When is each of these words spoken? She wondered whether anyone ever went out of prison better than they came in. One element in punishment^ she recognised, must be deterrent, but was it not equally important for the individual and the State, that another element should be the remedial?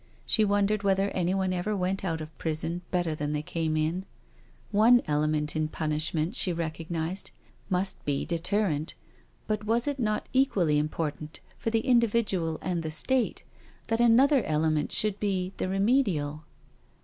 She 0.25 0.43
wondered 0.43 0.81
whether 0.81 1.11
anyone 1.11 1.53
ever 1.53 1.75
went 1.75 2.03
out 2.03 2.21
of 2.21 2.35
prison 2.39 2.81
better 2.89 3.13
than 3.13 3.33
they 3.33 3.43
came 3.43 3.77
in. 3.77 4.07
One 4.71 5.03
element 5.05 5.55
in 5.55 5.69
punishment^ 5.69 6.33
she 6.35 6.51
recognised, 6.51 7.29
must 7.69 8.03
be 8.03 8.25
deterrent, 8.25 8.95
but 9.45 9.63
was 9.65 9.85
it 9.85 9.99
not 9.99 10.27
equally 10.33 10.79
important 10.79 11.39
for 11.59 11.69
the 11.69 11.81
individual 11.81 12.57
and 12.63 12.81
the 12.81 12.89
State, 12.89 13.43
that 13.89 14.01
another 14.01 14.41
element 14.45 14.91
should 14.91 15.19
be 15.19 15.53
the 15.57 15.69
remedial? 15.69 16.45